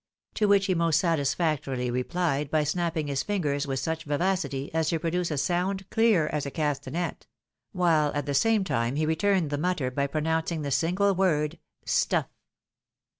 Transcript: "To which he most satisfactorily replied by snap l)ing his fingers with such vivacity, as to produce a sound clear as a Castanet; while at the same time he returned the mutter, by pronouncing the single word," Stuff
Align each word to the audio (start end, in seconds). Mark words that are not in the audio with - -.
"To 0.41 0.47
which 0.47 0.65
he 0.65 0.73
most 0.73 0.99
satisfactorily 0.99 1.91
replied 1.91 2.49
by 2.49 2.63
snap 2.63 2.95
l)ing 2.95 3.05
his 3.05 3.21
fingers 3.21 3.67
with 3.67 3.77
such 3.79 4.03
vivacity, 4.05 4.73
as 4.73 4.89
to 4.89 4.97
produce 4.97 5.29
a 5.29 5.37
sound 5.37 5.87
clear 5.91 6.25
as 6.33 6.43
a 6.47 6.49
Castanet; 6.49 7.27
while 7.71 8.11
at 8.15 8.25
the 8.25 8.33
same 8.33 8.63
time 8.63 8.95
he 8.95 9.05
returned 9.05 9.51
the 9.51 9.59
mutter, 9.59 9.91
by 9.91 10.07
pronouncing 10.07 10.63
the 10.63 10.71
single 10.71 11.13
word," 11.13 11.59
Stuff 11.85 12.29